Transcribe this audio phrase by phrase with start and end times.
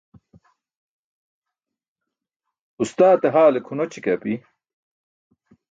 [2.81, 4.33] Uṣtaate haale kʰonoći ke api.